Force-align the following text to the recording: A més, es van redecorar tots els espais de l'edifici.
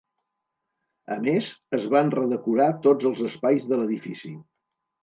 A 1.15 1.17
més, 1.27 1.51
es 1.81 1.85
van 1.93 2.11
redecorar 2.17 2.69
tots 2.89 3.13
els 3.13 3.25
espais 3.31 3.71
de 3.73 3.83
l'edifici. 3.83 4.35